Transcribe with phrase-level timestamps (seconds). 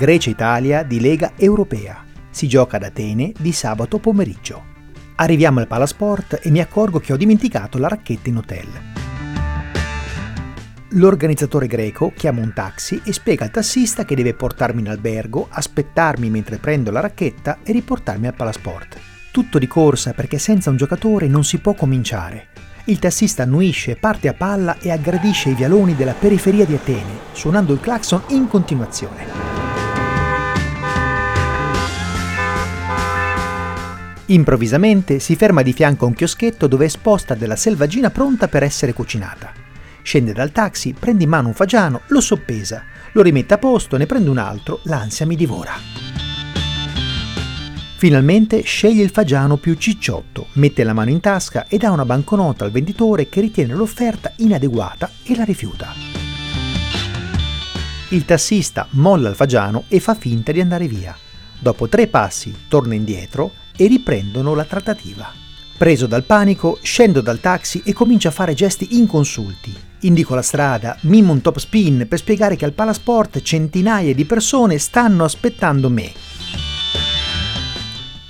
[0.00, 2.02] Grecia-Italia di Lega Europea.
[2.30, 4.64] Si gioca ad Atene di sabato pomeriggio.
[5.16, 8.66] Arriviamo al Palasport e mi accorgo che ho dimenticato la racchetta in hotel.
[10.92, 16.30] L'organizzatore greco chiama un taxi e spiega al tassista che deve portarmi in albergo, aspettarmi
[16.30, 18.98] mentre prendo la racchetta e riportarmi al Palasport.
[19.30, 22.48] Tutto di corsa perché senza un giocatore non si può cominciare.
[22.84, 27.74] Il tassista annuisce, parte a palla e aggredisce i vialoni della periferia di Atene, suonando
[27.74, 29.59] il clacson in continuazione.
[34.30, 38.62] Improvvisamente si ferma di fianco a un chioschetto dove è esposta della selvaggina pronta per
[38.62, 39.52] essere cucinata.
[40.02, 44.06] Scende dal taxi, prende in mano un fagiano, lo soppesa, lo rimette a posto, ne
[44.06, 45.72] prende un altro, l'ansia mi divora.
[47.96, 52.64] Finalmente sceglie il fagiano più cicciotto, mette la mano in tasca e dà una banconota
[52.64, 55.92] al venditore che ritiene l'offerta inadeguata e la rifiuta.
[58.10, 61.16] Il tassista molla il fagiano e fa finta di andare via.
[61.58, 65.32] Dopo tre passi torna indietro e riprendono la trattativa.
[65.78, 69.74] Preso dal panico, scendo dal taxi e comincio a fare gesti inconsulti.
[70.00, 74.78] Indico la strada, mimo un top spin per spiegare che al Palasport centinaia di persone
[74.78, 76.12] stanno aspettando me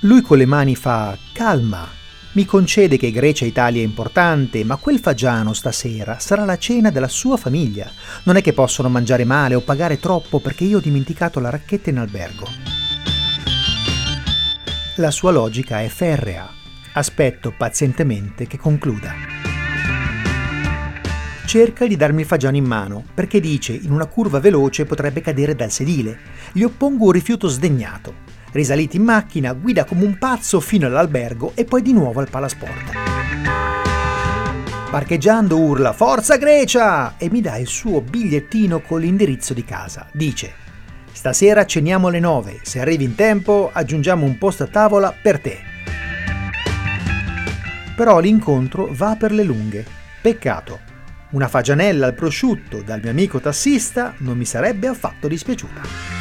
[0.01, 1.87] lui con le mani fa calma.
[2.33, 7.07] Mi concede che Grecia Italia è importante, ma quel fagiano stasera sarà la cena della
[7.07, 7.91] sua famiglia.
[8.23, 11.89] Non è che possono mangiare male o pagare troppo perché io ho dimenticato la racchetta
[11.89, 12.80] in albergo.
[15.01, 16.47] La sua logica è ferrea.
[16.93, 19.11] Aspetto pazientemente che concluda.
[21.43, 25.55] Cerca di darmi il fagiano in mano, perché dice in una curva veloce potrebbe cadere
[25.55, 26.19] dal sedile.
[26.51, 28.13] Gli oppongo un rifiuto sdegnato.
[28.51, 32.91] Risaliti in macchina, guida come un pazzo fino all'albergo e poi di nuovo al palasport.
[34.91, 37.15] Parcheggiando urla Forza Grecia!
[37.17, 40.07] e mi dà il suo bigliettino con l'indirizzo di casa.
[40.11, 40.69] Dice
[41.11, 45.59] Stasera ceniamo alle 9, se arrivi in tempo aggiungiamo un posto a tavola per te.
[47.95, 49.85] Però l'incontro va per le lunghe.
[50.21, 50.79] Peccato.
[51.31, 56.20] Una fagianella al prosciutto dal mio amico tassista non mi sarebbe affatto dispiaciuta.